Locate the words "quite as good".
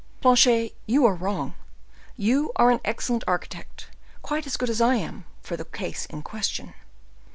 4.23-4.67